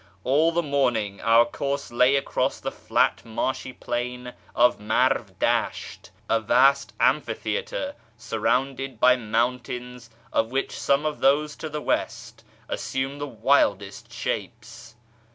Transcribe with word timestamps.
All 0.23 0.51
the 0.51 0.63
morning 0.63 1.21
our 1.21 1.45
course 1.45 1.91
lay 1.91 2.15
across 2.15 2.59
the 2.59 2.71
Hat 2.89 3.21
marshy 3.23 3.71
plain 3.71 4.33
of 4.55 4.79
]\Iarv 4.79 5.35
Dasht— 5.37 6.09
a 6.27 6.39
vast 6.39 6.93
amphitheatre, 6.99 7.93
surrounded 8.17 8.99
by 8.99 9.15
mountains 9.15 10.09
of 10.33 10.49
which 10.51 10.71
some 10.71 11.05
of 11.05 11.19
those 11.19 11.55
to 11.57 11.69
the 11.69 11.83
west 11.83 12.43
assume 12.67 13.19
the 13.19 13.27
wildest 13.27 14.11
shapes. 14.11 14.95